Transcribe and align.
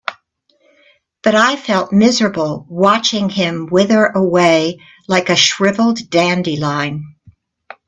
But 1.21 1.35
I 1.35 1.55
felt 1.57 1.93
miserable 1.93 2.65
watching 2.67 3.29
him 3.29 3.67
wither 3.71 4.03
away 4.07 4.79
like 5.07 5.29
a 5.29 5.35
shriveled 5.35 6.09
dandelion. 6.09 7.15